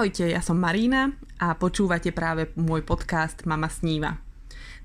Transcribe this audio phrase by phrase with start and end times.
[0.00, 4.16] Ahojte, ja som Marína a počúvate práve môj podcast Mama sníva.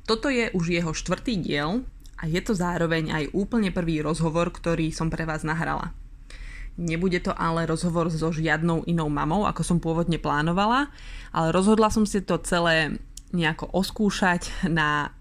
[0.04, 1.88] Toto je už jeho štvrtý diel
[2.20, 5.96] a je to zároveň aj úplne prvý rozhovor, ktorý som pre vás nahrala.
[6.76, 10.92] Nebude to ale rozhovor so žiadnou inou mamou, ako som pôvodne plánovala,
[11.32, 13.00] ale rozhodla som si to celé
[13.32, 15.16] nejako oskúšať na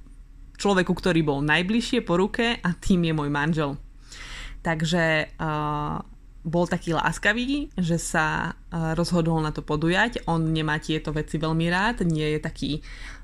[0.59, 3.79] človeku, ktorý bol najbližšie po ruke a tým je môj manžel.
[4.59, 6.03] Takže uh,
[6.45, 10.29] bol taký láskavý, že sa rozhodol na to podujať.
[10.29, 12.71] On nemá tieto veci veľmi rád, nie je taký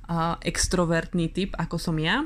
[0.08, 2.24] uh, extrovertný typ, ako som ja.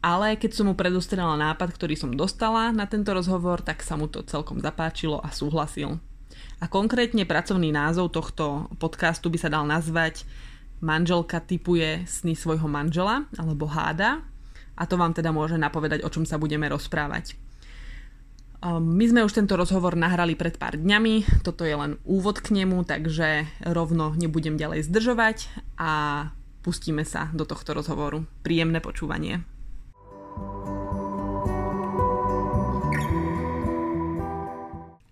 [0.00, 4.08] Ale keď som mu predostrela nápad, ktorý som dostala na tento rozhovor, tak sa mu
[4.08, 6.00] to celkom zapáčilo a súhlasil.
[6.60, 10.24] A konkrétne pracovný názov tohto podcastu by sa dal nazvať
[10.80, 14.20] Manželka typuje sny svojho manžela alebo háda
[14.76, 17.45] a to vám teda môže napovedať, o čom sa budeme rozprávať.
[18.64, 22.56] Ehm, my sme už tento rozhovor nahrali pred pár dňami, toto je len úvod k
[22.56, 25.90] nemu, takže rovno nebudem ďalej zdržovať a
[26.64, 28.24] pustíme sa do tohto rozhovoru.
[28.40, 29.44] Príjemné počúvanie.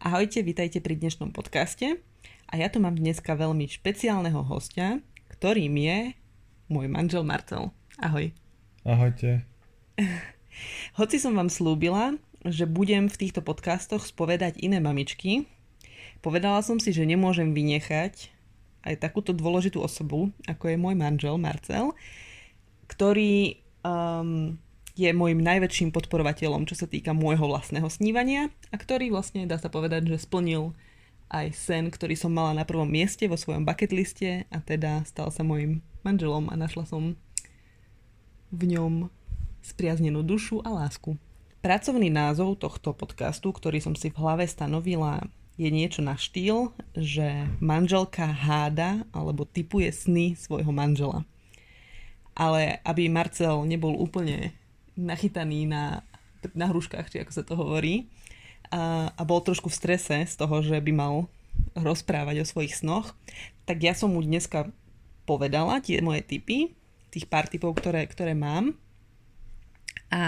[0.04, 2.00] Ahojte, vítajte pri dnešnom podcaste.
[2.48, 5.00] A ja tu mám dneska veľmi špeciálneho hostia,
[5.32, 5.98] ktorým je
[6.68, 7.72] môj manžel Marcel.
[7.98, 8.30] Ahoj.
[8.84, 9.48] Ahojte.
[11.00, 12.14] Hoci som vám slúbila,
[12.44, 15.48] že budem v týchto podcastoch spovedať iné mamičky,
[16.20, 18.30] povedala som si, že nemôžem vynechať
[18.84, 21.96] aj takúto dôležitú osobu, ako je môj manžel Marcel,
[22.84, 24.60] ktorý um,
[24.94, 29.72] je môjim najväčším podporovateľom, čo sa týka môjho vlastného snívania a ktorý vlastne, dá sa
[29.72, 30.76] povedať, že splnil
[31.32, 35.32] aj sen, ktorý som mala na prvom mieste vo svojom bucket liste a teda stal
[35.32, 37.16] sa môjim manželom a našla som
[38.54, 39.10] v ňom
[39.64, 41.18] spriaznenú dušu a lásku.
[41.64, 45.24] Pracovný názov tohto podcastu, ktorý som si v hlave stanovila,
[45.56, 51.24] je niečo na štýl, že manželka háda alebo typuje sny svojho manžela.
[52.36, 54.52] Ale aby Marcel nebol úplne
[54.92, 56.04] nachytaný na,
[56.52, 58.12] na hruškách, či ako sa to hovorí,
[58.68, 61.32] a, a bol trošku v strese z toho, že by mal
[61.80, 63.16] rozprávať o svojich snoch,
[63.64, 64.68] tak ja som mu dneska
[65.24, 66.76] povedala tie moje typy,
[67.08, 68.76] tých pár typov, ktoré, ktoré mám
[70.14, 70.22] a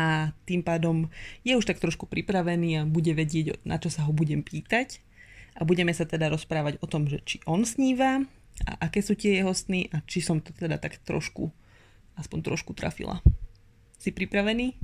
[0.51, 1.07] tým pádom
[1.47, 4.99] je už tak trošku pripravený a bude vedieť, na čo sa ho budem pýtať.
[5.55, 8.27] A budeme sa teda rozprávať o tom, že či on sníva
[8.67, 11.55] a aké sú tie jeho sny a či som to teda tak trošku,
[12.19, 13.23] aspoň trošku trafila.
[13.97, 14.75] Si pripravený?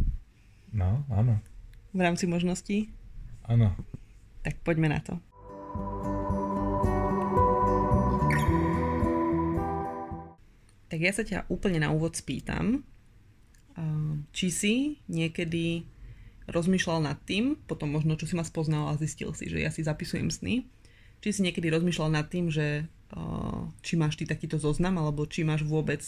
[0.70, 1.42] No, áno.
[1.90, 2.94] V rámci možností?
[3.44, 3.74] Áno.
[4.46, 5.18] Tak poďme na to.
[10.88, 12.86] Tak ja sa ťa úplne na úvod spýtam,
[14.32, 14.74] či si
[15.08, 15.86] niekedy
[16.50, 19.86] rozmýšľal nad tým, potom možno čo si ma spoznal a zistil si, že ja si
[19.86, 20.66] zapisujem sny,
[21.22, 22.90] či si niekedy rozmýšľal nad tým, že
[23.84, 26.00] či máš ty takýto zoznam, alebo či máš vôbec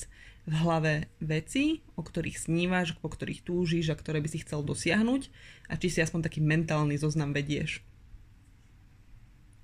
[0.45, 5.29] v hlave veci, o ktorých snívaš, po ktorých túžiš a ktoré by si chcel dosiahnuť
[5.69, 7.85] a či si aspoň taký mentálny zoznam vedieš.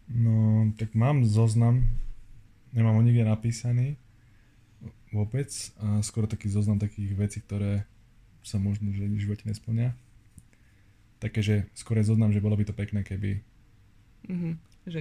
[0.08, 1.88] No, tak mám zoznam,
[2.76, 3.96] nemám ho nikde napísaný
[5.10, 5.50] vôbec
[5.82, 7.86] a skoro taký zoznam takých vecí, ktoré
[8.40, 9.92] sa možno že v živote nesplňa.
[11.20, 13.44] Také, že skôr zoznam, že bolo by to pekné, keby...
[14.24, 14.54] Mm-hmm.
[14.88, 15.00] Že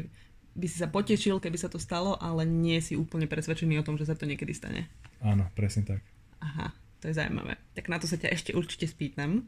[0.59, 3.95] by si sa potešil, keby sa to stalo, ale nie si úplne presvedčený o tom,
[3.95, 4.91] že sa to niekedy stane.
[5.23, 6.03] Áno, presne tak.
[6.43, 7.55] Aha, to je zaujímavé.
[7.71, 9.47] Tak na to sa ťa ešte určite spýtam.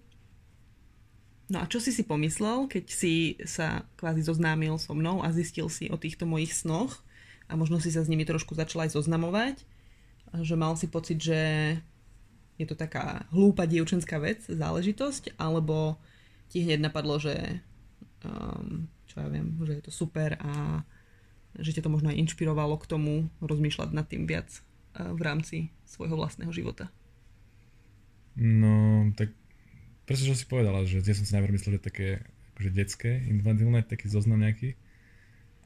[1.51, 5.67] No a čo si si pomyslel, keď si sa kvázi zoznámil so mnou a zistil
[5.67, 7.03] si o týchto mojich snoch
[7.51, 9.67] a možno si sa s nimi trošku začal aj zoznamovať,
[10.39, 11.39] že mal si pocit, že
[12.55, 15.99] je to taká hlúpa dievčenská vec, záležitosť, alebo
[16.47, 17.59] ti hneď napadlo, že
[18.23, 20.83] um, čo ja viem, že je to super a
[21.59, 24.47] že ťa to možno aj inšpirovalo k tomu rozmýšľať nad tým viac
[24.95, 26.87] uh, v rámci svojho vlastného života.
[28.39, 29.35] No, tak
[30.07, 32.07] presne, čo si povedala, že ja som si najprv myslel, že také
[32.55, 34.79] akože detské, infantilné, taký zoznam nejaký.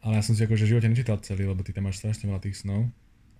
[0.01, 2.41] Ale ja som si akože v živote nečítal celý, lebo ty tam máš strašne veľa
[2.41, 2.89] tých snov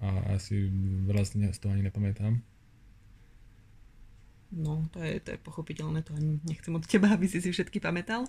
[0.04, 0.68] a asi
[1.08, 2.40] veľa z toho ani nepamätám.
[4.56, 7.84] No, to je, to je pochopiteľné, to ani nechcem od teba, aby si si všetky
[7.84, 8.28] pamätal.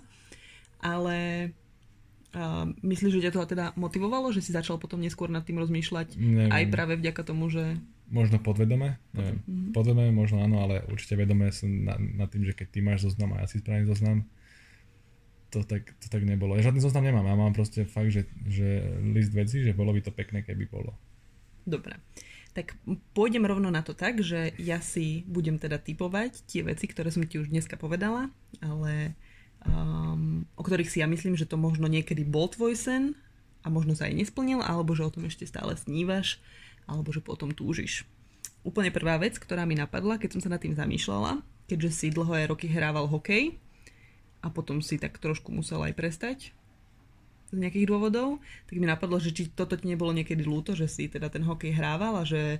[0.77, 1.49] Ale
[2.35, 6.19] uh, myslíš, že ťa to teda motivovalo, že si začal potom neskôr nad tým rozmýšľať
[6.19, 6.51] neviem.
[6.51, 7.79] aj práve vďaka tomu, že...
[8.07, 9.43] Možno podvedome, neviem.
[9.43, 9.71] Mm-hmm.
[9.75, 13.35] Podvedome možno áno, ale určite vedome som nad, nad tým, že keď ty máš zoznam
[13.35, 14.23] a ja si spravím zoznam,
[15.51, 16.55] to tak, to tak nebolo.
[16.55, 20.03] Ja žiadny zoznam nemám, ja mám proste fakt, že, že list veci, že bolo by
[20.03, 20.95] to pekné, keby bolo.
[21.67, 21.99] Dobre.
[22.55, 22.73] Tak
[23.11, 27.21] pôjdem rovno na to tak, že ja si budem teda typovať tie veci, ktoré som
[27.27, 28.33] ti už dneska povedala,
[28.63, 29.13] ale
[29.67, 33.13] um, o ktorých si ja myslím, že to možno niekedy bol tvoj sen,
[33.67, 36.39] a možno sa aj nesplnil, alebo že o tom ešte stále snívaš,
[36.87, 38.07] alebo že potom túžiš.
[38.63, 42.47] Úplne prvá vec, ktorá mi napadla, keď som sa nad tým zamýšľala, keďže si dlhé
[42.47, 43.59] roky hrával hokej
[44.39, 46.55] a potom si tak trošku musel aj prestať
[47.47, 51.07] z nejakých dôvodov, tak mi napadlo, že či toto ti nebolo niekedy ľúto, že si
[51.07, 52.59] teda ten hokej hrával a že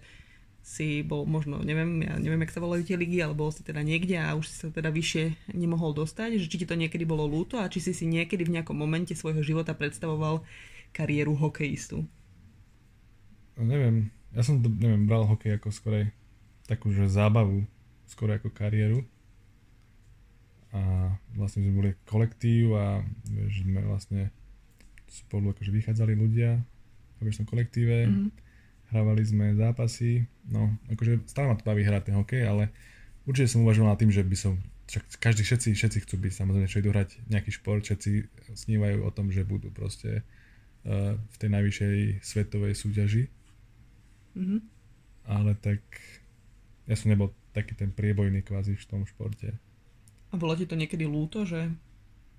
[0.68, 3.80] si bol možno, neviem, ja neviem, jak sa volajú tie ligy, ale bol si teda
[3.80, 7.24] niekde a už si sa teda vyššie nemohol dostať, že či ti to niekedy bolo
[7.24, 10.44] ľúto a či si si niekedy v nejakom momente svojho života predstavoval
[10.92, 12.04] kariéru hokejistu.
[13.56, 16.12] No, neviem, ja som to, neviem, bral hokej ako skorej
[16.68, 17.64] takú, že zábavu,
[18.12, 19.08] skoro ako kariéru.
[20.76, 23.02] A vlastne sme boli kolektív a
[23.48, 24.36] že sme vlastne
[25.08, 26.60] spolu akože vychádzali ľudia
[27.18, 28.08] v tom kolektíve.
[28.08, 28.48] Mm-hmm
[28.92, 32.72] hrávali sme zápasy, no akože stále ma to baví hrať ten hokej, ale
[33.28, 34.56] určite som uvažoval nad tým, že by som,
[34.88, 38.12] však každý, všetci, všetci chcú byť samozrejme, čo idú hrať nejaký šport, všetci
[38.56, 40.24] snívajú o tom, že budú proste
[40.88, 43.24] uh, v tej najvyššej svetovej súťaži.
[44.40, 44.60] Mm-hmm.
[45.28, 45.84] Ale tak
[46.88, 49.52] ja som nebol taký ten priebojný kvázi v tom športe.
[50.32, 51.68] A bolo ti to niekedy lúto, že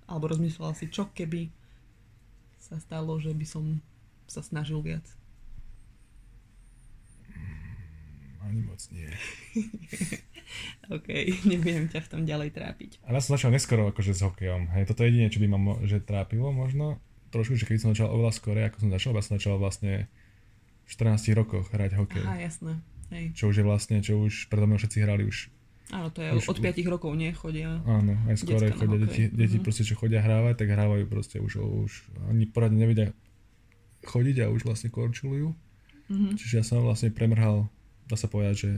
[0.09, 1.53] alebo rozmyslela si, čo keby
[2.59, 3.79] sa stalo, že by som
[4.29, 5.03] sa snažil viac?
[8.49, 9.05] ani moc nie.
[10.95, 11.07] OK,
[11.45, 12.91] nebudem ťa v tom ďalej trápiť.
[13.05, 14.73] Ale ja som začal neskoro akože s hokejom.
[14.73, 16.97] Hej, toto je jediné, čo by ma mo- že trápilo možno.
[17.29, 20.09] Trošku, že keď som začal oveľa skore, ako som začal, ja som začal vlastne
[20.89, 22.25] v 14 rokoch hrať hokej.
[22.25, 22.81] Aha, jasné.
[23.13, 23.37] Hej.
[23.37, 25.53] Čo už je vlastne, čo už predo mnou všetci hrali už.
[25.89, 27.33] Áno, to je už, od 5 rokov, nie?
[27.33, 27.81] Chodia.
[27.81, 29.09] Áno, aj skore chodia.
[29.09, 29.65] Deti, deti mm-hmm.
[29.65, 31.91] proste, čo chodia hrávať, tak hrávajú proste už, už
[32.29, 33.09] ani poradne nevedia
[34.05, 35.57] chodiť a už vlastne korčulujú.
[36.09, 36.37] Mm-hmm.
[36.37, 37.69] Čiže ja som vlastne premrhal
[38.09, 38.71] dá sa povedať, že,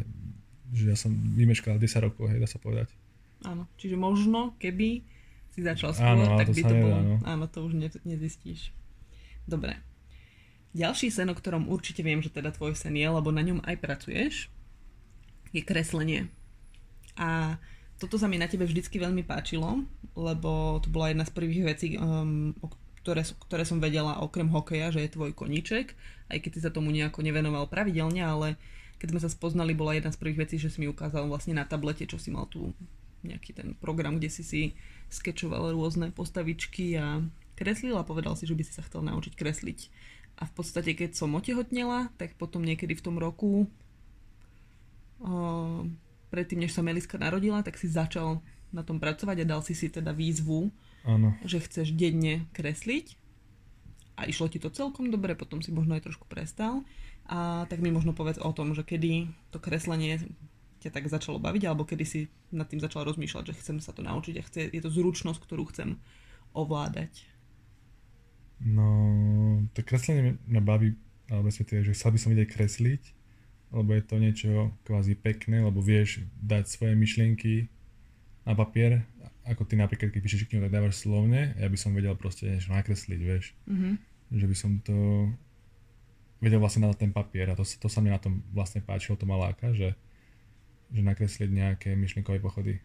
[0.75, 2.91] že ja som vymeškal 10 rokov, hej, dá sa povedať.
[3.47, 5.01] Áno, čiže možno, keby
[5.55, 6.97] si začal skôr, áno, tak to by to nedá, bolo...
[6.99, 7.15] No.
[7.23, 8.75] Áno, to už ne, nezistíš.
[9.47, 9.79] Dobre.
[10.75, 13.75] Ďalší sen, o ktorom určite viem, že teda tvoj sen je, lebo na ňom aj
[13.79, 14.51] pracuješ,
[15.55, 16.27] je kreslenie.
[17.17, 17.59] A
[18.01, 19.85] toto sa mi na tebe vždycky veľmi páčilo,
[20.17, 22.51] lebo to bola jedna z prvých vecí, um,
[23.01, 25.93] ktoré, ktoré som vedela okrem hokeja, že je tvoj koniček,
[26.29, 28.47] aj keď si sa tomu nejako nevenoval pravidelne, ale
[29.01, 31.65] keď sme sa spoznali, bola jedna z prvých vecí, že si mi ukázal vlastne na
[31.65, 32.73] tablete, čo si mal tu
[33.25, 34.61] nejaký ten program, kde si si
[35.09, 37.21] skečoval rôzne postavičky a
[37.57, 39.79] kreslil a povedal si, že by si sa chcel naučiť kresliť.
[40.41, 43.69] A v podstate, keď som otehotnela, tak potom niekedy v tom roku,
[45.21, 45.85] uh,
[46.31, 48.39] predtým, než sa Meliska narodila, tak si začal
[48.71, 50.71] na tom pracovať a dal si si teda výzvu,
[51.03, 51.35] ano.
[51.43, 53.19] že chceš denne kresliť.
[54.15, 56.87] A išlo ti to celkom dobre, potom si možno aj trošku prestal.
[57.27, 60.23] A tak mi možno povedz o tom, že kedy to kreslenie
[60.81, 62.19] ťa tak začalo baviť, alebo kedy si
[62.49, 65.69] nad tým začal rozmýšľať, že chcem sa to naučiť a chce, je to zručnosť, ktorú
[65.69, 66.01] chcem
[66.57, 67.29] ovládať.
[68.61, 68.87] No,
[69.73, 70.97] to kreslenie ma baví,
[71.29, 73.01] alebo respektíve, že chcel by som vidieť kresliť,
[73.71, 74.51] lebo je to niečo
[74.83, 77.71] kvázi pekné, lebo vieš dať svoje myšlienky
[78.43, 79.07] na papier,
[79.47, 82.75] ako ty napríklad, keď píšeš knihu, tak dávaš slovne, ja by som vedel proste niečo
[82.75, 83.57] nakresliť, vieš.
[83.65, 83.93] Mm-hmm.
[84.37, 84.97] Že by som to
[86.43, 89.29] vedel vlastne na ten papier a to, to sa mi na tom vlastne páčilo, to
[89.29, 89.97] maláka, že,
[90.93, 92.77] že nakresliť nejaké myšlienkové pochody.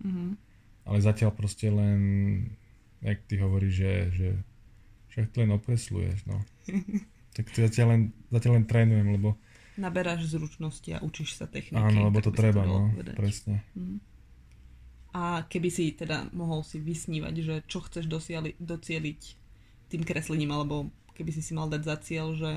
[0.00, 0.30] Mm-hmm.
[0.84, 2.00] Ale zatiaľ proste len,
[3.00, 4.28] jak ty hovoríš, že, že
[5.12, 6.40] však to len okresluješ, no.
[7.36, 9.36] tak to zatiaľ len, zatiaľ len trénujem, lebo...
[9.74, 11.82] Naberáš zručnosti a učíš sa techniky.
[11.82, 13.14] Áno, lebo to treba, to no, povedať.
[13.18, 13.56] presne.
[13.74, 13.98] Mm-hmm.
[15.14, 19.20] A keby si teda mohol si vysnívať, že čo chceš dosiali, docieliť
[19.90, 22.52] tým kreslením, alebo keby si si mal dať za cieľ, že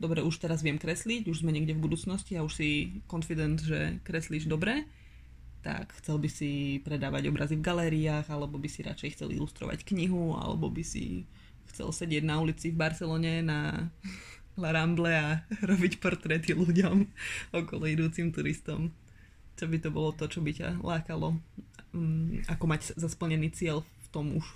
[0.00, 2.68] dobre, už teraz viem kresliť, už sme niekde v budúcnosti a už si
[3.04, 4.88] confident, že kreslíš dobre,
[5.64, 10.36] tak chcel by si predávať obrazy v galériách, alebo by si radšej chcel ilustrovať knihu,
[10.36, 11.24] alebo by si
[11.72, 13.88] chcel sedieť na ulici v Barcelone na
[14.60, 17.06] La Ramble a robiť portréty ľuďom
[17.54, 18.94] okolo idúcim turistom.
[19.54, 21.38] Čo by to bolo to, čo by ťa lákalo?
[21.94, 24.46] Um, ako mať zasplnený cieľ v tom už,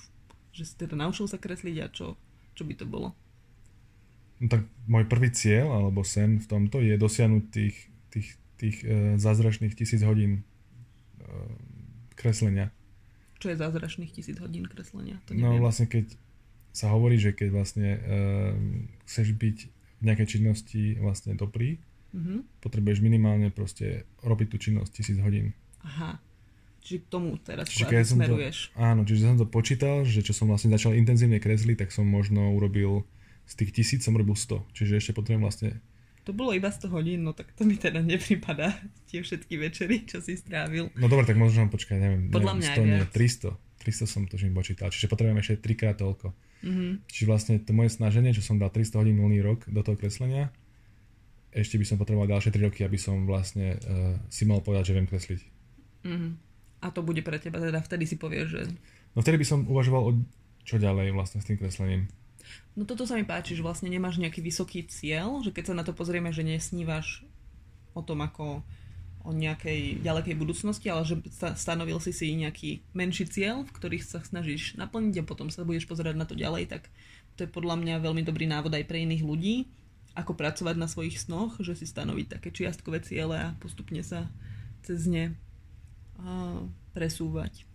[0.55, 2.19] že si teda naučil sa kresliť a čo
[2.59, 3.15] čo by to bolo?
[4.43, 7.77] No tak môj prvý cieľ, alebo sen v tomto je dosiahnuť tých,
[8.11, 8.29] tých,
[8.59, 11.33] tých e, zázračných tisíc hodín e,
[12.19, 12.75] kreslenia.
[13.39, 15.23] Čo je zázračných tisíc hodín kreslenia?
[15.31, 16.19] To no vlastne keď
[16.75, 18.01] sa hovorí, že keď vlastne e,
[19.07, 21.79] chceš byť v nejakej činnosti vlastne dobrý,
[22.15, 22.63] mm-hmm.
[22.63, 25.53] potrebuješ minimálne proste robiť tú činnosť tisíc hodín.
[25.83, 26.19] Aha.
[26.83, 28.73] Čiže k tomu teraz čiže keď smeruješ.
[28.73, 32.07] To, áno, čiže som to počítal, že čo som vlastne začal intenzívne kresliť, tak som
[32.09, 33.05] možno urobil
[33.49, 34.61] z tých tisíc som robil 100.
[34.77, 35.71] Čiže ešte potrebujem vlastne...
[36.29, 38.77] To bolo iba 100 hodín, no tak to mi teda nepripadá
[39.09, 40.93] tie všetky večery, čo si strávil.
[40.93, 43.01] No dobre, tak možno počkať, neviem, Podľa neviem mňa 100, nie,
[43.57, 43.57] 300.
[43.81, 46.37] 300 som to počítal, čiže potrebujem ešte trikrát toľko.
[46.69, 47.09] Mhm.
[47.09, 50.53] Čiže vlastne to moje snaženie, čo som dal 300 hodín minulý rok do toho kreslenia,
[51.49, 54.97] ešte by som potreboval ďalšie 3 roky, aby som vlastne uh, si mal povedať, že
[55.01, 55.41] viem kresliť.
[56.05, 56.29] Mhm.
[56.85, 58.63] A to bude pre teba teda, vtedy si povieš, že...
[59.17, 60.13] No vtedy by som uvažoval o
[60.63, 62.13] čo ďalej vlastne s tým kreslením.
[62.79, 65.85] No toto sa mi páči, že vlastne nemáš nejaký vysoký cieľ, že keď sa na
[65.85, 67.27] to pozrieme, že nesnívaš
[67.93, 68.63] o tom ako
[69.27, 74.07] o nejakej ďalekej budúcnosti, ale že sta- stanovil si si nejaký menší cieľ, v ktorých
[74.07, 76.89] sa snažíš naplniť a potom sa budeš pozerať na to ďalej, tak
[77.35, 79.57] to je podľa mňa veľmi dobrý návod aj pre iných ľudí,
[80.15, 84.27] ako pracovať na svojich snoch, že si stanoviť také čiastkové ciele a postupne sa
[84.83, 85.35] cez ne
[86.95, 87.69] presúvať.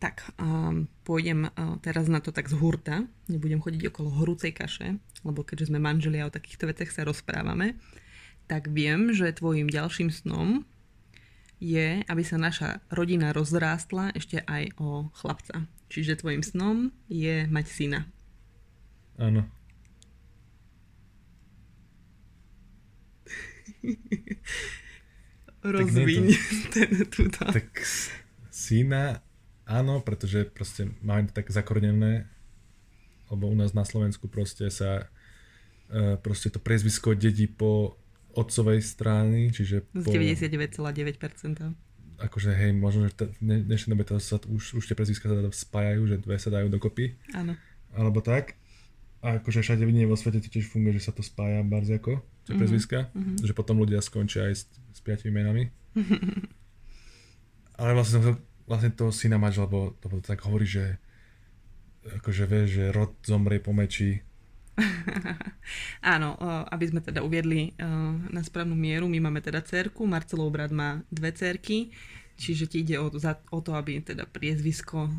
[0.00, 3.04] Tak, um, pôjdem uh, teraz na to tak z hurta.
[3.28, 4.96] Nebudem chodiť okolo horúcej kaše,
[5.28, 7.76] lebo keďže sme manželia o takýchto veciach sa rozprávame,
[8.48, 10.64] tak viem, že tvojim ďalším snom
[11.60, 15.68] je, aby sa naša rodina rozrástla ešte aj o chlapca.
[15.92, 18.08] Čiže tvojim snom je mať syna.
[19.20, 19.44] Áno.
[25.60, 26.24] Rozviň
[26.72, 27.44] ten, túto.
[27.44, 27.68] Tak
[28.48, 29.20] syna,
[29.70, 32.26] áno, pretože proste máme to tak zakornené,
[33.26, 35.06] lebo u nás na Slovensku proste sa
[35.86, 37.94] e, proste to priezvisko dedí po
[38.30, 41.74] otcovej strany, čiže Z po, 99,9%.
[42.20, 46.02] akože hej, možno, že t- dnešnej dobe to sa už, už tie prezviska sa spájajú,
[46.04, 47.54] že dve sa dajú dokopy, Áno.
[47.90, 48.54] alebo tak.
[49.20, 52.54] A akože všade vidie vo svete to tiež funguje, že sa to spája barziako, tie
[52.54, 53.34] Mhm, prezviska, mhm.
[53.40, 55.68] že potom ľudia skončia aj s, s piatimi menami.
[57.76, 58.36] Ale vlastne som chcel
[58.70, 61.02] vlastne toho syna mať, lebo to tak hovorí, že
[62.06, 64.22] akože vieš, že rod zomrie po meči.
[66.14, 66.38] Áno,
[66.70, 67.74] aby sme teda uviedli
[68.30, 71.90] na správnu mieru, my máme teda cerku, Marcelov brat má dve cerky,
[72.38, 75.10] čiže ti ide o, za, o to, aby teda priezvisko,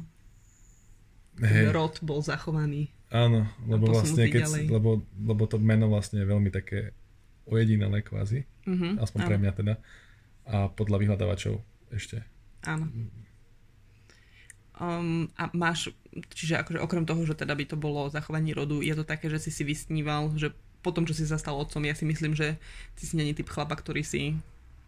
[1.37, 2.89] Hej, rod bol zachovaný.
[3.11, 4.65] áno, lebo vlastne keď, ďalej.
[4.71, 4.89] lebo,
[5.19, 6.95] lebo to meno vlastne je veľmi také
[7.45, 9.73] ojedinelé kvázi, Mhm, aspoň áno, pre mňa teda.
[10.45, 11.57] A podľa vyhľadávačov
[11.89, 12.21] ešte.
[12.61, 12.89] Áno.
[14.81, 15.93] Um, a máš,
[16.33, 19.37] čiže akože okrem toho, že teda by to bolo zachovanie rodu, je to také, že
[19.37, 20.49] si si vysníval, že
[20.81, 22.57] po tom, čo si sa stal otcom, ja si myslím, že
[22.97, 24.33] ty si není typ chlapa, ktorý si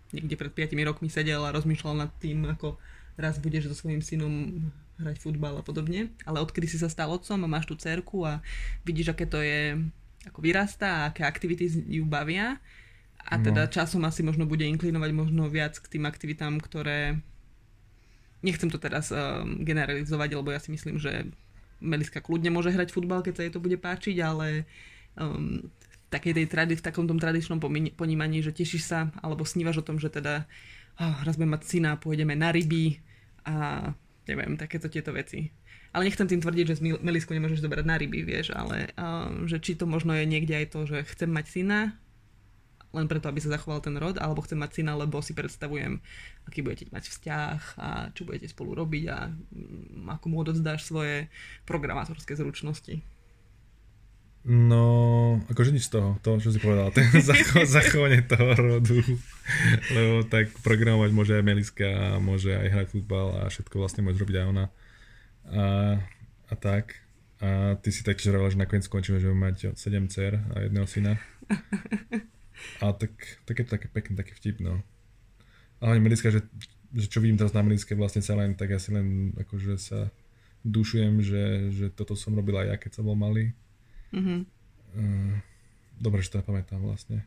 [0.10, 2.82] niekde pred 5 rokmi sedel a rozmýšľal nad tým, ako
[3.22, 4.66] raz budeš so svojím synom
[4.98, 6.10] hrať futbal a podobne.
[6.26, 8.42] Ale odkedy si sa stal otcom a máš tú cerku a
[8.82, 9.78] vidíš, aké to je,
[10.26, 12.58] ako vyrastá a aké aktivity ju bavia.
[13.30, 13.72] A teda No.
[13.72, 17.22] časom asi možno bude inklinovať možno viac k tým aktivitám, ktoré
[18.44, 21.32] nechcem to teraz um, generalizovať, lebo ja si myslím, že
[21.80, 24.68] Meliska kľudne môže hrať futbal, keď sa jej to bude páčiť, ale
[25.16, 27.60] um, v, takej tej tradi- v takom tom tradičnom
[27.96, 30.46] ponímaní, že tešíš sa, alebo snívaš o tom, že teda
[31.00, 33.00] oh, raz budeme mať syna, pôjdeme na ryby
[33.48, 33.90] a
[34.28, 35.52] neviem, takéto tieto veci.
[35.94, 39.78] Ale nechcem tým tvrdiť, že Melisku nemôžeš zobrať na ryby, vieš, ale um, že či
[39.78, 41.80] to možno je niekde aj to, že chcem mať syna,
[42.94, 45.98] len preto, aby sa zachoval ten rod, alebo chcem mať syna, lebo si predstavujem,
[46.46, 51.28] aký budete mať vzťah a čo budete spolu robiť a mm, ako mu odovzdáš svoje
[51.66, 53.02] programátorské zručnosti.
[54.44, 59.00] No, akože nič z toho, to, čo si povedal, ten zacho- zachovanie toho rodu,
[59.96, 64.38] lebo tak programovať môže aj Meliska môže aj hrať futbal a všetko vlastne môže robiť
[64.38, 64.66] aj ona.
[65.48, 65.64] A,
[66.52, 67.02] a tak.
[67.40, 70.88] A ty si taktiež hovorila, že nakoniec skončíme, že budeme mať 7 dcer a jedného
[70.92, 71.18] syna.
[72.80, 73.12] A tak,
[73.44, 74.82] tak je to také pekné, také vtip, no.
[75.82, 76.46] A hlavne Meliska, že,
[76.96, 80.00] že čo vidím teraz na Meliske, vlastne sa len, tak ja si len akože sa
[80.64, 81.44] dušujem, že,
[81.76, 83.52] že toto som robil aj ja, keď som bol malý.
[84.16, 84.48] Mhm.
[84.94, 85.36] Uh,
[86.00, 87.26] dobre, že to ja pamätám vlastne.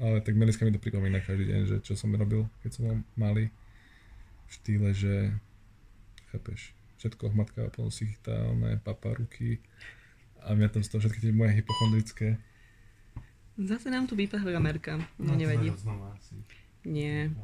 [0.00, 2.96] Ale tak Meliska mi to pripomína každý deň, že čo som robil, keď som bol
[3.20, 3.52] malý.
[4.48, 5.34] V štýle, že
[6.32, 9.60] chápeš, všetko matka plno si chytá, ona je papa ruky
[10.40, 12.40] a mňa tam z toho všetky tie moje hypochondrické.
[13.60, 14.96] Zase nám tu vypahli Amerika.
[15.20, 15.68] No, nevadí.
[15.76, 16.32] Znova asi.
[16.88, 17.28] Nie.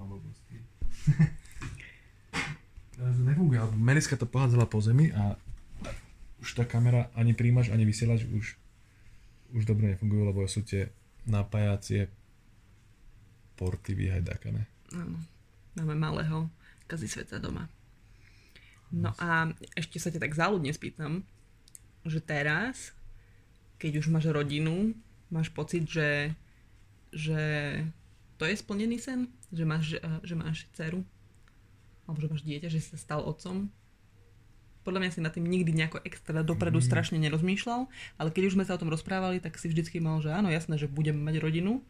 [2.96, 5.36] Nefunguje, alebo Meliska to pohádzala po zemi a
[6.40, 8.56] už tá kamera ani príjimač, ani vysielač už,
[9.52, 10.88] už dobre nefungujú, lebo sú tie
[11.28, 12.08] napájacie
[13.60, 14.64] porty vyhajdakané.
[14.96, 15.20] Áno.
[15.76, 16.48] Máme malého
[16.88, 17.68] kazi sveta doma.
[18.88, 21.26] No a ešte sa ťa tak záľudne spýtam,
[22.06, 22.96] že teraz,
[23.76, 24.96] keď už máš rodinu,
[25.28, 26.32] máš pocit, že,
[27.10, 27.40] že
[28.36, 29.26] to je splnený sen?
[29.50, 31.02] Že máš, eh, že máš dceru?
[32.04, 33.66] Alebo že máš dieťa, že si sa stal otcom?
[34.86, 36.86] Podľa mňa si nad tým nikdy nejako extra dopredu Mm.
[36.86, 40.30] strašne nerozmýšľal, ale keď už sme sa o tom rozprávali, tak si vždycky mal, že
[40.30, 41.82] áno, jasné, že budem mať rodinu,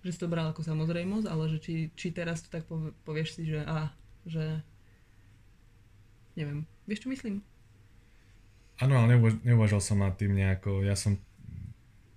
[0.00, 3.36] že si to bral ako samozrejmosť, ale že či, či teraz to tak pov- povieš
[3.36, 3.92] si, že, á,
[4.24, 4.64] že
[6.38, 6.64] Neviem.
[6.86, 7.42] Vieš, čo myslím?
[8.80, 10.80] Áno, ale neuvaž- neuvažal som nad tým nejako.
[10.80, 11.20] Ja som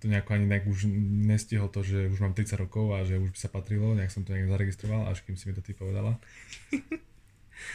[0.04, 0.84] to nejako ani nejak už
[1.24, 4.20] nestihol to, že už mám 30 rokov a že už by sa patrilo, nejak som
[4.20, 6.20] to nejak zaregistroval, až kým si mi to ty povedala.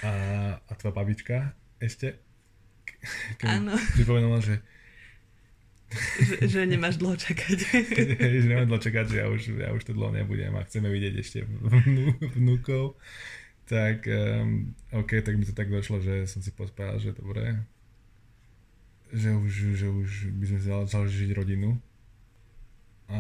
[0.06, 0.12] A,
[0.60, 2.20] a tvoja babička ešte,
[3.42, 4.60] keď Áno, pripomenula, že,
[6.20, 7.58] že, že nemáš dlho čakať.
[8.38, 11.16] že nemám dlho čakať, že ja už, ja už to dlho nebudem a chceme vidieť
[11.18, 13.00] ešte vnú, vnúkov,
[13.66, 17.66] tak um, OK, tak mi to tak došlo, že som si pospájal, že dobre,
[19.10, 21.80] že už, že už by sme začali žiť rodinu.
[23.10, 23.20] A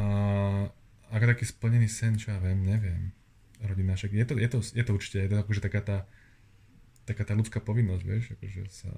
[1.09, 3.13] ako taký splnený sen, čo ja viem, neviem.
[3.59, 5.97] Rodina, však je to, je to, je to určite, je to akože taká tá,
[7.03, 8.89] taká tá ľudská povinnosť, vieš, akože sa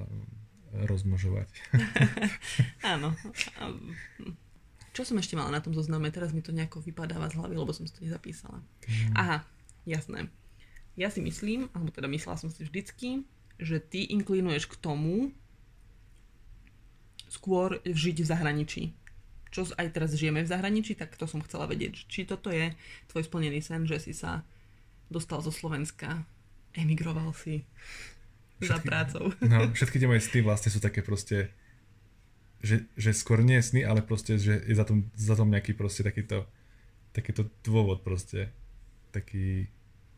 [0.71, 1.49] rozmnožovať.
[2.93, 3.15] Áno.
[4.91, 6.11] Čo som ešte mala na tom zozname?
[6.11, 8.59] Teraz mi to nejako vypadáva z hlavy, lebo som si to nezapísala.
[9.15, 9.47] Aha,
[9.87, 10.27] jasné.
[10.99, 13.23] Ja si myslím, alebo teda myslela som si vždycky,
[13.55, 15.31] že ty inklinuješ k tomu
[17.31, 18.83] skôr žiť v zahraničí.
[19.51, 22.07] Čo aj teraz žijeme v zahraničí, tak to som chcela vedieť.
[22.07, 22.71] Či toto je
[23.07, 24.47] tvoj splnený sen, že si sa
[25.07, 26.23] dostal zo Slovenska,
[26.71, 27.67] emigroval si
[28.57, 29.25] za Všetky- prácou.
[29.43, 31.51] No, všetky tie moje sny vlastne sú také proste,
[32.63, 35.99] že, že skôr nie sny, ale proste, že je za tom, za tom nejaký proste
[36.01, 36.47] takýto,
[37.11, 38.53] takýto dôvod proste,
[39.11, 39.67] taký,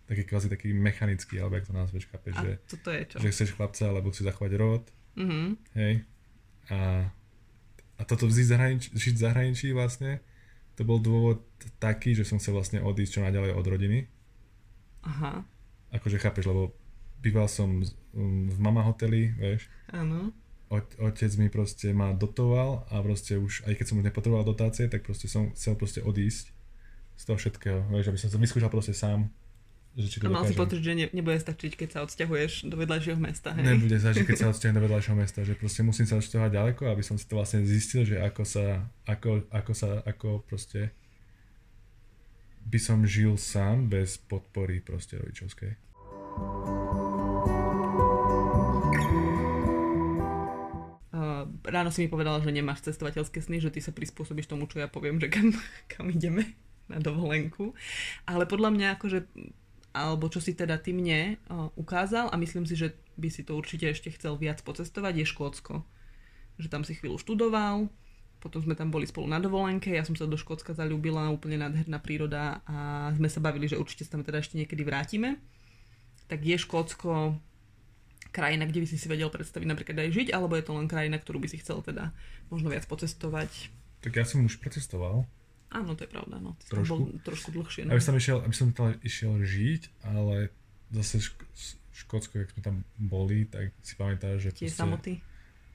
[0.05, 3.17] taký kvázi taký mechanický, alebo jak to nazveš, A že, toto je čo?
[3.17, 4.83] že chceš chlapca, alebo chceš zachovať rod,
[5.17, 5.45] Mhm.
[5.73, 5.93] hej,
[6.69, 7.09] a,
[8.03, 10.19] a toto žiť zahraničí, žiť zahraničí vlastne,
[10.75, 11.39] to bol dôvod
[11.79, 13.99] taký, že som chcel vlastne odísť čo najďalej od rodiny,
[15.07, 15.47] Aha,
[15.95, 16.75] akože chápeš, lebo
[17.23, 17.79] býval som
[18.11, 20.35] v mama hoteli, vieš, áno.
[20.67, 24.91] Ot- otec mi proste ma dotoval a proste už, aj keď som už nepotreboval dotácie,
[24.91, 26.51] tak proste som chcel proste odísť
[27.15, 29.31] z toho všetkého, vieš, aby som to vyskúšal proste sám,
[29.93, 30.61] že či to A mal si dokážem.
[30.61, 33.61] pocit, že ne, nebude stačiť, keď sa odsťahuješ do vedľajšieho mesta, hej?
[33.61, 37.03] Nebude že keď sa odsťahujem do vedľajšieho mesta, že proste musím sa odsťahovať ďaleko, aby
[37.05, 40.89] som si to vlastne zistil, že ako sa, ako, ako sa, ako proste
[42.63, 45.77] by som žil sám bez podpory proste rodičovskej.
[51.63, 54.87] Ráno si mi povedala, že nemáš cestovateľské sny, že ty sa prispôsobíš tomu, čo ja
[54.91, 55.53] poviem, že kam,
[55.91, 56.53] kam ideme
[56.91, 57.73] na dovolenku.
[58.27, 59.19] Ale podľa mňa akože,
[59.93, 61.37] alebo čo si teda ty mne
[61.77, 65.85] ukázal a myslím si, že by si to určite ešte chcel viac pocestovať, je Škótsko.
[66.57, 67.89] Že tam si chvíľu študoval,
[68.41, 72.01] potom sme tam boli spolu na dovolenke, ja som sa do Škótska zalúbila, úplne nádherná
[72.01, 75.37] príroda a sme sa bavili, že určite sa tam teda ešte niekedy vrátime.
[76.25, 77.37] Tak je Škótsko
[78.33, 81.21] krajina, kde by si si vedel predstaviť napríklad aj žiť, alebo je to len krajina,
[81.21, 82.09] ktorú by si chcel teda
[82.49, 83.69] možno viac pocestovať?
[84.01, 85.29] Tak ja som už precestoval,
[85.73, 86.53] Áno, to je pravda, no.
[86.61, 86.93] Ty Trošku.
[86.93, 87.83] bol trošku dlhšie.
[87.83, 87.97] No.
[87.97, 90.53] Aby som išiel, aby som tam išiel žiť, ale
[90.93, 91.49] zase šk-
[91.93, 95.13] Škótsko, jak sme tam boli, tak si pamätáš, že Tie proste- samoty.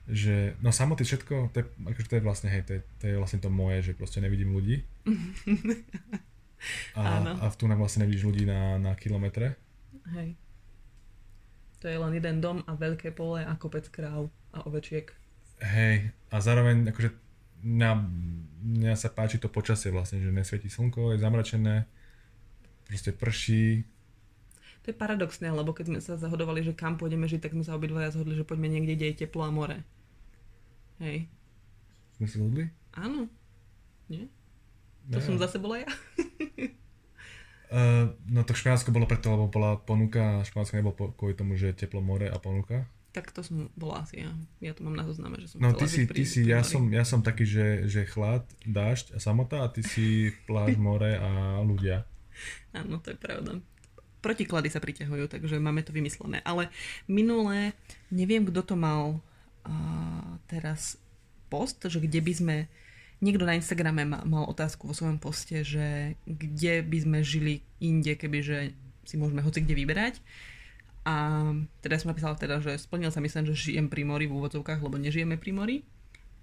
[0.07, 3.15] že no samoty všetko, to je, akože to je vlastne, hej, to je, to je
[3.15, 4.83] vlastne to moje, že proste nevidím ľudí.
[6.91, 7.39] A, Áno.
[7.39, 9.55] a v tu vlastne nevidíš ľudí na, na kilometre.
[10.11, 10.35] Hej.
[11.79, 15.07] To je len jeden dom a veľké pole a kopec kráv a ovečiek.
[15.63, 17.15] Hej, a zároveň akože
[17.63, 17.91] mňa,
[18.63, 21.87] mňa sa páči to počasie vlastne, že nesvieti slnko, je zamračené,
[22.87, 23.85] proste prší,
[24.83, 27.75] To je paradoxné, lebo keď sme sa zahodovali, že kam pôjdeme žiť, tak sme sa
[27.75, 29.83] obidvaja zhodli, že poďme niekde, kde je teplo a more.
[31.03, 31.27] Hej.
[32.19, 32.65] sme sa zhodli?
[32.95, 33.27] Áno.
[34.09, 34.27] Nie?
[35.09, 35.25] To Ne.
[35.25, 35.89] som zase bola ja.
[37.69, 41.57] Uh, no to Španielsko bolo preto, lebo bola ponuka a Španielsko nebolo po, kvôli tomu,
[41.57, 42.85] že je teplo more a ponuka.
[43.09, 44.31] Tak to som bola asi ja.
[44.61, 47.01] Ja to mám na zozname, že som No ty si, ty si ja, som, ja
[47.01, 52.05] som taký, že, že chlad, dážď a samota a ty si pláž, more a ľudia.
[52.71, 53.57] Áno, to je pravda.
[54.19, 56.43] Protiklady sa priťahujú, takže máme to vymyslené.
[56.45, 56.69] Ale
[57.09, 57.73] minulé,
[58.13, 59.17] neviem, kto to mal
[59.65, 60.99] uh, teraz
[61.49, 62.55] post, že kde by sme,
[63.25, 68.13] niekto na Instagrame ma, mal otázku vo svojom poste, že kde by sme žili inde,
[68.13, 68.75] kebyže
[69.07, 70.21] si môžeme hoci kde vyberať.
[71.09, 71.41] A
[71.81, 75.01] teda som napísala teda, že splnil sa myslím, že žijem pri mori v úvodzovkách, lebo
[75.01, 75.77] nežijeme pri mori.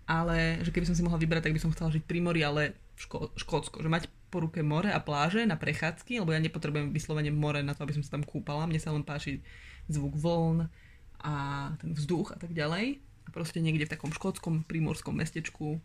[0.07, 2.75] Ale že keby som si mohla vybrať, tak by som chcela žiť pri mori, ale
[2.95, 3.79] v Škó- Škótsko.
[3.79, 7.79] Že mať po ruke more a pláže na prechádzky, lebo ja nepotrebujem vyslovene more na
[7.79, 8.67] to, aby som sa tam kúpala.
[8.67, 9.39] Mne sa len páči
[9.87, 10.67] zvuk vln
[11.23, 11.33] a
[11.79, 12.99] ten vzduch a tak ďalej.
[13.27, 15.79] A proste niekde v takom škótskom primorskom mestečku,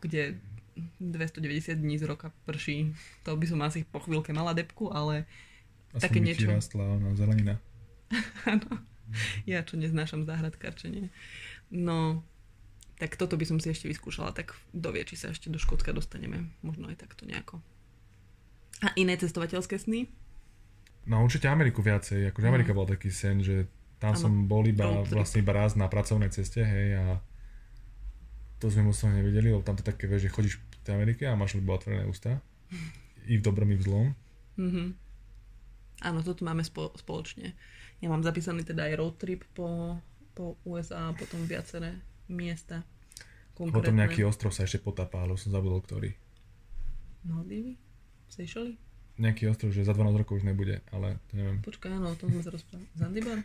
[0.00, 0.40] kde
[1.00, 2.92] 290 dní z roka prší.
[3.24, 5.24] To by som asi po chvíľke mala depku, ale
[5.90, 6.46] A Také niečo.
[6.46, 7.58] rastla ona zelenina.
[8.50, 8.70] áno,
[9.46, 11.10] ja čo neznášam záhradkárčenie.
[11.70, 12.22] No,
[12.98, 16.50] tak toto by som si ešte vyskúšala, tak dovie, či sa ešte do Škótska dostaneme.
[16.60, 17.62] Možno aj takto nejako.
[18.84, 20.08] A iné cestovateľské sny?
[21.08, 22.52] No určite Ameriku viacej, akože Mhm.
[22.52, 23.68] Amerika bol taký sen, že
[24.00, 27.20] Tam Áno, som bol iba road vlastne iba raz na pracovnej ceste, hej, a
[28.56, 31.28] to sme moc toho nevideli, lebo tam to také, vieš, že chodíš v tej Amerike
[31.28, 32.40] a máš iba otvorené ústa.
[33.28, 34.06] I v dobrom, i v zlom.
[34.56, 34.96] Mhm.
[36.00, 37.52] Áno, toto máme spo- spoločne.
[38.00, 40.00] Ja mám zapísaný teda aj road trip po,
[40.32, 42.00] po USA a potom viaceré
[42.32, 42.82] miesta.
[43.52, 44.00] Potom Konkrétne.
[44.08, 46.16] nejaký ostrov sa ešte ale už som zabudol ktorý.
[47.28, 47.76] Maldivy?
[48.32, 48.80] Seychelles?
[49.20, 51.60] Nejaký ostrov, že za 12 rokov už nebude, ale to neviem.
[51.60, 52.88] Počkaj, áno, o tom sme sa rozprávali.
[53.00, 53.44] Zanzibar?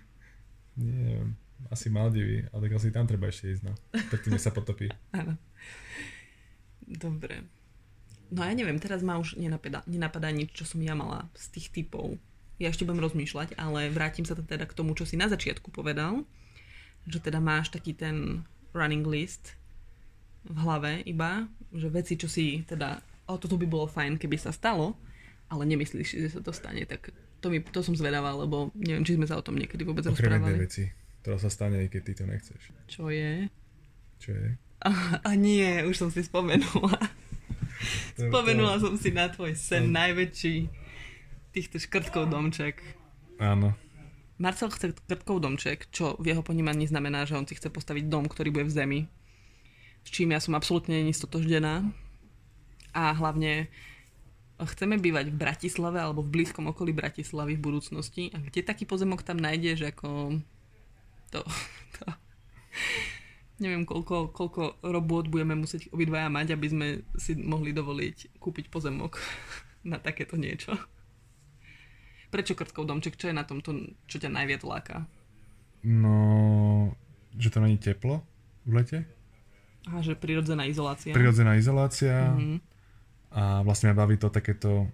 [0.79, 1.29] Nie, neviem.
[1.67, 3.73] Asi Maldivy, ale tak asi tam treba ešte ísť, no.
[3.91, 4.87] Predtým, sa potopí.
[5.19, 5.39] Áno.
[6.83, 7.47] Dobre.
[8.31, 11.67] No ja neviem, teraz ma už nenapadá, nenapadá nič, čo som ja mala z tých
[11.71, 12.19] typov.
[12.55, 16.23] Ja ešte budem rozmýšľať, ale vrátim sa teda k tomu, čo si na začiatku povedal,
[17.03, 19.59] že teda máš taký ten running list
[20.43, 24.49] v hlave iba, že veci, čo si teda, o toto by bolo fajn, keby sa
[24.49, 24.95] stalo,
[25.45, 29.03] ale nemyslíš, si, že sa to stane, tak to, mi, to som zvedavá, lebo neviem,
[29.03, 30.57] či sme sa o tom niekedy vôbec Okrem rozprávali.
[30.57, 30.83] veci,
[31.21, 32.61] ktorá sa stane, i keď ty to nechceš.
[32.87, 33.51] Čo je?
[34.17, 34.49] Čo je?
[34.79, 34.91] A,
[35.21, 36.97] a nie, už som si spomenula.
[38.15, 40.84] To- Spomenula to- som si na tvoj sen najväčší
[41.55, 42.83] týchto škrtkov domček.
[43.39, 43.71] Áno.
[44.35, 48.27] Marcel chce škrtkov domček, čo v jeho ponímaní znamená, že on si chce postaviť dom,
[48.27, 48.99] ktorý bude v zemi.
[50.03, 51.87] S čím ja som absolútne nestotoždená.
[52.91, 53.71] A hlavne
[54.59, 58.31] chceme bývať v Bratislave alebo v blízkom okolí Bratislavy v budúcnosti.
[58.35, 60.39] A kde taký pozemok tam nájdeš, ako
[61.31, 61.39] to,
[61.95, 62.03] to
[63.63, 69.15] neviem, koľko, koľko robôt budeme musieť obidvaja mať, aby sme si mohli dovoliť kúpiť pozemok
[69.91, 70.75] na takéto niečo.
[72.35, 73.15] Prečo krtkov domček?
[73.15, 75.07] Čo je na tom, to, čo ťa najviac láka?
[75.87, 76.91] No,
[77.39, 78.27] že to není teplo
[78.67, 78.99] v lete.
[79.87, 81.15] Aha, že prirodzená izolácia.
[81.15, 82.35] Prirodzená izolácia.
[82.35, 82.59] Mhm.
[83.31, 84.91] A vlastne ma baví to takéto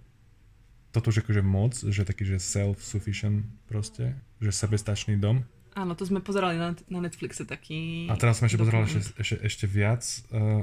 [0.92, 5.42] toto už akože moc, že taký, že self-sufficient proste, že sebestačný dom.
[5.72, 8.06] Áno, to sme pozerali na, na Netflixe taký...
[8.12, 9.00] A teraz som ešte pozeral dokument.
[9.00, 10.60] ešte, ešte, ešte viac uh,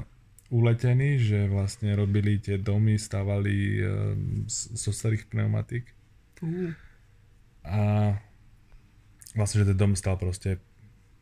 [0.54, 4.14] uletený, že vlastne robili tie domy, stávali uh,
[4.48, 5.99] zo starých pneumatík
[6.40, 6.72] Uh,
[7.64, 7.78] a
[9.36, 10.58] vlastne, že ten dom stal proste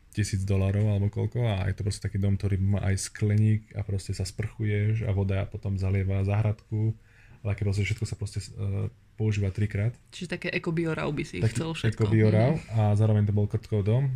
[0.09, 3.85] tisíc dolarov alebo koľko a je to proste taký dom, ktorý má aj skleník a
[3.85, 6.97] proste sa sprchuješ a voda potom zalieva záhradku,
[7.45, 9.93] ale keď proste všetko sa proste uh, používa trikrát.
[10.09, 12.09] čiže také ekobiorau by si Tak chcel všetko.
[12.09, 14.09] Ako biorau a zároveň to bol krtkov dom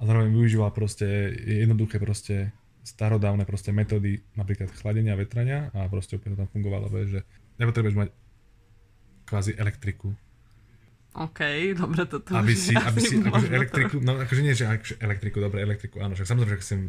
[0.00, 2.50] a zároveň využíval proste jednoduché proste
[2.82, 7.22] starodávne proste metódy napríklad chladenia, vetrania a proste úplne to tam fungovalo, že
[7.62, 8.08] nepotrebuješ mať
[9.32, 10.12] kvázi elektriku,
[11.12, 11.40] OK,
[11.76, 15.60] dobre, toto aby si, aby si akože elektriku, no akože nie, že akože elektriku, dobre,
[15.60, 16.80] elektriku, áno, však samozrejme, že chcem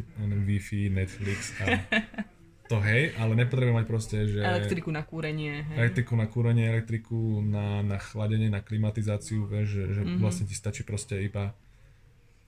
[0.48, 1.64] Wi-Fi, Netflix a
[2.72, 4.40] to hej, ale nepotrebujem mať proste, že...
[4.40, 5.76] Elektriku na kúrenie, hej.
[5.76, 10.08] elektriku na kúrenie, elektriku na, na chladenie, na klimatizáciu, vieš, že, že Mhm.
[10.08, 10.22] mm-hmm.
[10.24, 11.52] vlastne ti stačí proste iba,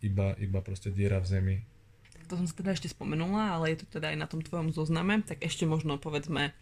[0.00, 1.56] iba, iba proste diera v zemi.
[2.32, 5.20] To som sa teda ešte spomenula, ale je to teda aj na tom tvojom zozname,
[5.28, 6.56] tak ešte možno povedzme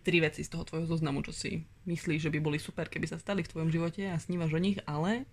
[0.00, 3.20] tri veci z toho tvojho zoznamu, čo si myslíš, že by boli super, keby sa
[3.20, 5.28] stali v tvojom živote a snívaš o nich, ale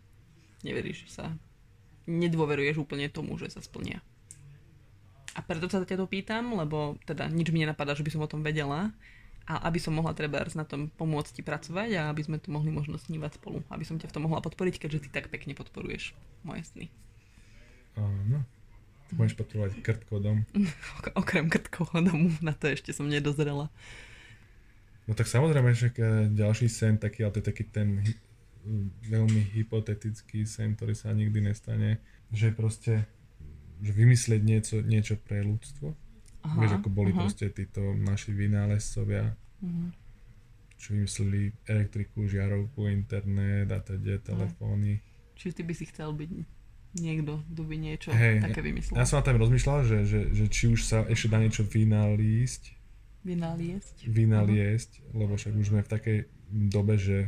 [0.61, 1.31] neveríš sa,
[2.07, 4.03] nedôveruješ úplne tomu, že sa splnia.
[5.37, 8.31] A preto sa ťa to pýtam, lebo teda nič mi nenapadá, že by som o
[8.31, 8.89] tom vedela
[9.47, 12.73] a aby som mohla treba na tom pomôcť ti pracovať a aby sme to mohli
[12.73, 16.11] možno snívať spolu, aby som ťa v tom mohla podporiť, keďže ty tak pekne podporuješ
[16.43, 16.85] moje sny.
[17.95, 18.43] Áno.
[19.15, 20.43] Budeš potrebovať krtkodom.
[20.99, 23.71] Ok- Okrem krtkovho domu, na to ešte som nedozrela.
[25.07, 25.89] No tak samozrejme, že
[26.29, 28.19] ďalší sen taký, ale to je taký ten hy-
[29.05, 33.07] veľmi hypotetický sen, ktorý sa nikdy nestane, že proste
[33.77, 35.93] že vymyslieť niečo, niečo pre ľudstvo.
[36.43, 37.23] Aha, Vieš, ako boli aha.
[37.23, 39.85] proste títo naši vynálezcovia, Mhm.
[40.75, 44.99] čo vymysleli elektriku, žiarovku, internet a teda telefóny.
[45.35, 46.29] Čiže ty by si chcel byť
[46.95, 48.97] niekto, kto by niečo Hej, také vymyslel.
[48.97, 52.73] Ja som na tam rozmýšľal, že, že, že či už sa ešte dá niečo vynalísť,
[53.27, 54.07] Vynaliesť.
[54.07, 57.27] vynaliesť, lebo však už sme v takej dobe, že,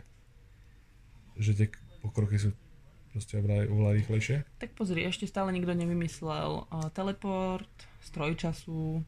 [1.36, 1.68] že tie
[2.00, 2.56] pokroky sú
[3.12, 4.38] proste oveľa, oveľa rýchlejšie.
[4.64, 7.68] Tak pozri, ešte stále nikto nevymyslel uh, teleport,
[8.00, 9.04] stroj času,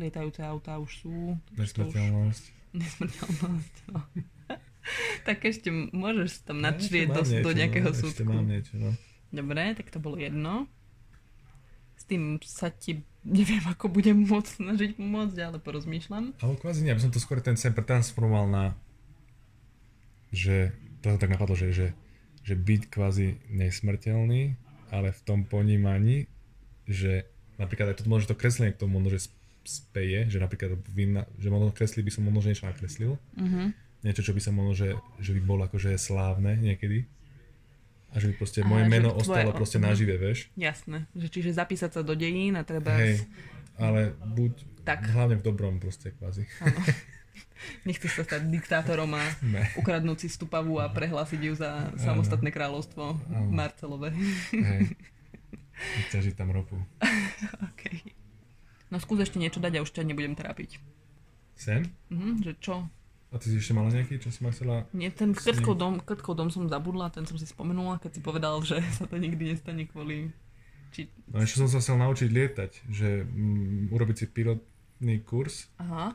[0.00, 1.14] lietajúce autá už sú.
[1.38, 2.44] to už- Nesmrteľnosť.
[2.74, 4.00] Nesmrteľnosť, no.
[5.28, 8.30] tak ešte môžeš tam načrieť do, Ešte mám do niečo, nejakého no, Ešte súdku.
[8.32, 8.90] mám niečo, no.
[9.30, 10.66] Dobre, tak to bolo jedno.
[12.04, 16.36] S tým sa ti neviem, ako budem môcť snažiť pomôcť, ale porozmýšľam.
[16.44, 18.76] Ale kvázi nie, aby som to skôr ten sen pretransformoval na
[20.34, 21.88] že to tak napadlo, že, že,
[22.42, 24.58] že byť kvázi nesmrteľný,
[24.90, 26.26] ale v tom ponímaní,
[26.90, 27.24] že
[27.56, 29.30] napríklad aj to možno to kreslenie k tomu možno, že
[29.64, 33.72] speje, že napríklad vina, že možno kresli by som možno niečo nakreslil, Uh-huh.
[34.04, 34.88] niečo, čo by sa možno, že,
[35.22, 37.08] že by bolo akože slávne niekedy.
[38.14, 39.84] A že proste A, moje meno tvoje- ostalo proste mhm.
[39.84, 40.46] nažive, vieš.
[40.54, 42.94] Jasné, že čiže zapísať sa do dejín a treba...
[42.94, 43.26] Hej,
[43.74, 44.52] ale buď
[44.86, 45.10] Tak.
[45.10, 46.46] hlavne v dobrom proste kvázi.
[46.62, 46.78] Áno.
[47.88, 49.66] Nechce sa stať diktátorom a Ne.
[49.74, 53.50] ukradnúť si stupavu a prehlásiť ju za samostatné kráľovstvo Áno.
[53.50, 54.14] Marcelové.
[54.52, 54.94] Hej.
[56.06, 56.78] Vyťažiť tam ropu.
[57.74, 57.98] okay.
[58.94, 60.78] No skús ešte niečo dať a už ťa nebudem trápiť.
[61.58, 61.82] Sem?
[62.14, 62.86] Mhm, že čo?
[63.34, 64.86] A ty si ešte mala nejaký, čo si ma chcela...
[64.94, 68.62] Nie, ten krtkov dom, krtkov dom som zabudla, ten som si spomenula, keď si povedal,
[68.62, 70.30] že sa to nikdy nestane kvôli...
[70.94, 71.10] Či...
[71.26, 76.14] No ešte som sa chcel naučiť lietať, že mm, urobiť si pilotný kurz, Aha,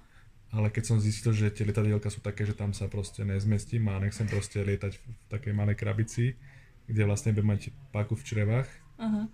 [0.55, 3.99] ale keď som zistil, že tie lietadielka sú také, že tam sa proste nezmestím a
[3.99, 6.39] nechcem proste lietať v takej malej krabici,
[6.87, 8.69] kde vlastne budem mať páku v črevách.
[8.99, 9.31] Aha.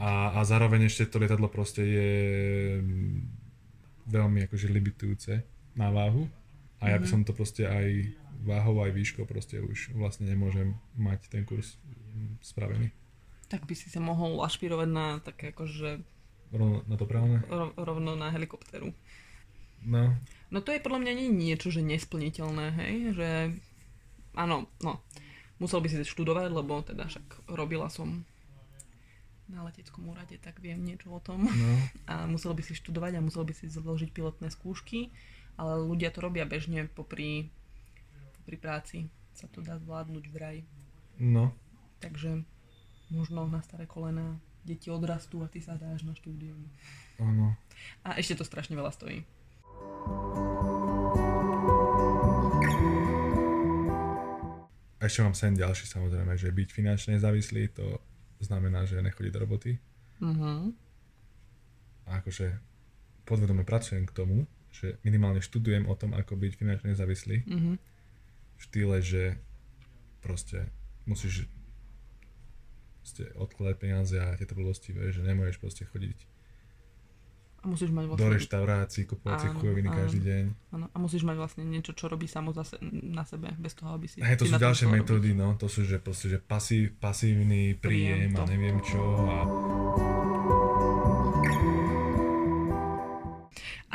[0.00, 2.10] a, a zároveň ešte to lietadlo proste je
[2.80, 3.20] mm,
[4.12, 5.40] veľmi akože limitujúce
[5.76, 6.28] na váhu
[6.84, 7.12] a ja by Mhm.
[7.16, 8.12] som to proste aj
[8.44, 12.92] váhou, aj výškou proste už vlastne nemôžem mať ten kurz mm, spravený.
[13.48, 16.04] Tak by si sa mohol ašpirovať na také akože
[16.52, 17.40] Rovno na to právne?
[17.48, 18.92] rov, rovno na helikopteru.
[19.84, 20.16] No,
[20.48, 23.28] No to je podľa mňa nie niečo, že nesplniteľné, hej, že
[24.32, 25.02] áno, no,
[25.58, 28.22] musel by si študovať, lebo teda však robila som
[29.44, 31.44] na leteckom úrade, tak viem niečo o tom.
[31.44, 31.70] no,
[32.06, 35.12] A musel by si študovať a musel by si zložiť pilotné skúšky,
[35.54, 37.50] ale ľudia to robia bežne popri,
[38.40, 38.98] popri práci.
[39.34, 40.62] Sa to dá zvládnuť vraj.
[41.18, 41.50] no.
[41.98, 42.44] Takže
[43.10, 46.58] možno na staré kolena deti odrastú a ty sa dáš na štúdium.
[47.20, 47.54] Áno.
[48.02, 49.22] A ešte to strašne veľa stojí.
[54.98, 58.00] A ešte mám sen ďalší samozrejme, že byť finančne nezávislý, to
[58.40, 59.76] znamená, že nechodiť do roboty.
[60.24, 60.72] Mhm.
[62.08, 62.56] A akože
[63.28, 67.46] podvedome pracujem k tomu, že minimálne študujem o tom, ako byť finančne nezávislý.
[67.46, 67.72] Mhm.
[68.58, 69.38] V štýle, že
[70.18, 70.66] proste
[71.06, 71.46] musíš
[73.04, 76.24] proste odkladať peniaze a tieto blbosti, že nemôžeš proste chodiť
[77.60, 78.32] A musíš mať do vlastne...
[78.40, 79.98] reštaurácií, kupovať si chujoviny áno.
[80.00, 80.44] každý deň.
[80.72, 83.92] Áno, a musíš mať vlastne niečo, čo robí samo za se, na sebe, bez toho,
[83.92, 84.24] aby si...
[84.24, 88.32] Hej, to si sú ďalšie metódy, no, to sú, že proste, že pasív, pasívny Príjem,
[88.32, 89.38] príjem a neviem čo a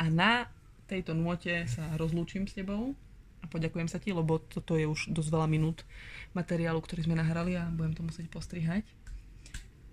[0.00, 0.59] A na
[0.90, 2.98] tejto nôte sa rozlúčim s tebou
[3.40, 5.86] a poďakujem sa ti, lebo toto je už dosť veľa minút
[6.34, 8.82] materiálu, ktorý sme nahrali a budem to musieť postrihať.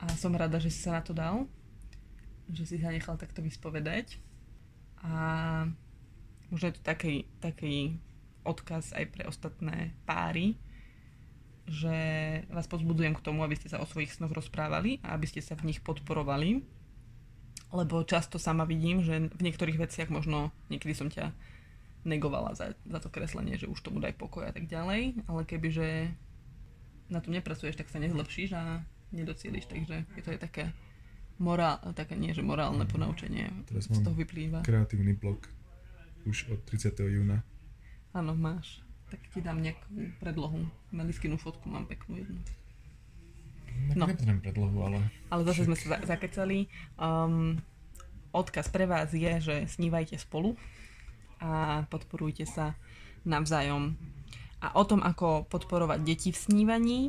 [0.02, 1.46] A som rada, že si sa na to dal,
[2.50, 4.18] že si sa nechal takto vyspovedať.
[5.06, 5.14] A
[6.50, 8.02] možno je to taký, taký
[8.42, 10.58] odkaz aj pre ostatné páry,
[11.68, 11.96] že
[12.48, 15.54] vás pozbudzujem k tomu, aby ste sa o svojich snoch rozprávali a aby ste sa
[15.60, 16.77] v nich podporovali
[17.72, 21.36] lebo často sama vidím, že v niektorých veciach možno niekedy som ťa
[22.08, 26.16] negovala za, za to kreslenie, že už tomu daj pokoj a tak ďalej, ale kebyže
[27.12, 30.64] na tom nepracuješ, tak sa nezlepšíš a nedocieliš, takže je to aj také
[31.40, 34.64] morál, také nie, že morálne ponaučenie Teraz z toho vyplýva.
[34.64, 35.48] kreatívny blok
[36.28, 36.92] už od 30.
[37.08, 37.44] júna.
[38.12, 38.84] Áno, máš.
[39.08, 40.68] Tak ti dám nejakú predlohu.
[40.92, 42.40] Meliskinu fotku mám peknú jednu.
[43.96, 44.06] No.
[44.06, 44.98] Nepotrebujem predlohu, ale
[45.30, 46.70] Ale zase sme sa za- zakecali.
[46.96, 47.58] Um,
[48.30, 50.54] odkaz pre vás je, že snívajte spolu
[51.40, 52.78] a podporujte sa
[53.24, 53.98] navzájom.
[54.58, 57.00] A o tom, ako podporovať deti v snívaní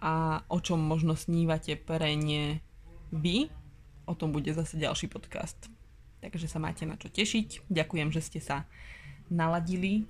[0.00, 2.60] a o čom možno snívate pre ne
[3.10, 3.48] vy,
[4.04, 5.68] o tom bude zase ďalší podcast.
[6.18, 7.68] Takže sa máte na čo tešiť.
[7.68, 8.64] Ďakujem, že ste sa
[9.28, 10.08] naladili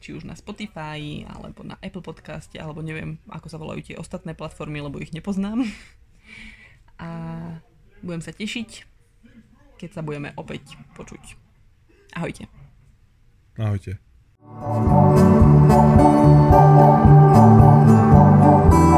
[0.00, 4.32] či už na Spotify, alebo na Apple podcast, alebo neviem, ako sa volajú tie ostatné
[4.32, 5.62] platformy, lebo ich nepoznám.
[6.96, 7.08] A
[8.00, 8.88] budem sa tešiť,
[9.76, 11.36] keď sa budeme opäť počuť.
[12.16, 12.48] Ahojte.
[13.60, 14.00] Ahojte.
[18.40, 18.89] thank you